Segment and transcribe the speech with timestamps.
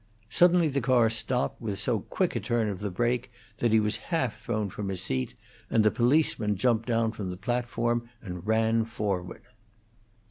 [0.31, 3.97] Suddenly the car stopped with so quick a turn of the brake that he was
[4.09, 5.35] half thrown from his seat,
[5.69, 9.41] and the policeman jumped down from the platform and ran forward.